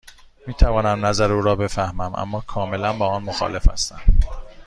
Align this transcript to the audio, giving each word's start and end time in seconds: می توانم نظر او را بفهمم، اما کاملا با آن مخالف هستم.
می 0.47 0.53
توانم 0.53 1.05
نظر 1.05 1.31
او 1.31 1.41
را 1.41 1.55
بفهمم، 1.55 2.13
اما 2.15 2.41
کاملا 2.41 2.93
با 2.93 3.07
آن 3.07 3.23
مخالف 3.23 3.69
هستم. 3.69 4.01